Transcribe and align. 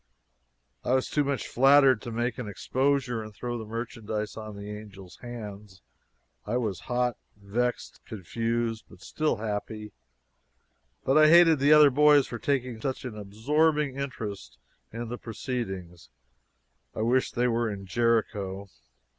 I 0.83 0.95
was 0.95 1.07
too 1.11 1.23
much 1.23 1.47
flattered 1.47 2.01
to 2.01 2.11
make 2.11 2.39
an 2.39 2.47
exposure 2.47 3.21
and 3.21 3.31
throw 3.31 3.59
the 3.59 3.67
merchandise 3.67 4.35
on 4.35 4.55
the 4.55 4.67
angel's 4.67 5.17
hands. 5.17 5.83
I 6.43 6.57
was 6.57 6.79
hot, 6.89 7.17
vexed, 7.39 8.03
confused, 8.07 8.85
but 8.89 9.01
still 9.01 9.35
happy; 9.35 9.91
but 11.03 11.19
I 11.19 11.29
hated 11.29 11.59
the 11.59 11.71
other 11.71 11.91
boys 11.91 12.25
for 12.25 12.39
taking 12.39 12.81
such 12.81 13.05
an 13.05 13.15
absorbing 13.15 13.95
interest 13.95 14.57
in 14.91 15.09
the 15.09 15.19
proceedings. 15.19 16.09
I 16.95 17.03
wished 17.03 17.35
they 17.35 17.47
were 17.47 17.69
in 17.69 17.85
Jericho. 17.85 18.69